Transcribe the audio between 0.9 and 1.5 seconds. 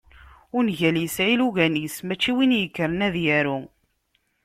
yesɛa